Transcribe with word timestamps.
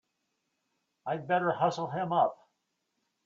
I'd 1.05 1.27
better 1.27 1.51
hustle 1.51 1.91
him 1.91 2.11
up! 2.11 2.49